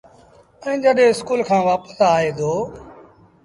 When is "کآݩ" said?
1.47-1.65